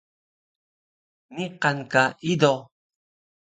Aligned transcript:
Niqan 1.35 1.77
ka 1.91 2.03
ido? 2.31 2.53